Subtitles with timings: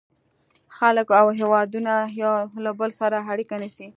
[0.77, 3.87] •خلک او هېوادونه یو له بل سره اړیکه نیسي.